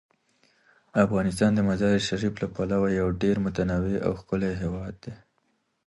[1.05, 5.13] افغانستان د مزارشریف له پلوه یو ډیر متنوع او ښکلی هیواد دی.